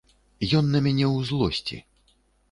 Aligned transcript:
Ён 0.59 0.69
на 0.75 0.79
мяне 0.85 1.05
ў 1.15 1.19
злосці. 1.31 1.77